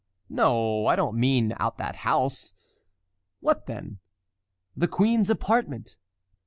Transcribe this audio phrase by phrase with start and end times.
[0.29, 2.55] "No, I do not mean that house."
[3.39, 3.99] "What then?"
[4.75, 5.95] "The queen's apartment."